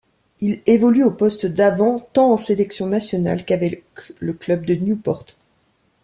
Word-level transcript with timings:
Il 0.39 0.63
évolue 0.65 1.03
au 1.03 1.11
poste 1.11 1.45
d'avant 1.45 1.99
tant 1.99 2.31
en 2.31 2.37
sélection 2.37 2.87
nationale 2.87 3.45
qu'avec 3.45 3.83
le 4.19 4.33
club 4.33 4.65
de 4.65 4.73
Newport. 4.73 5.23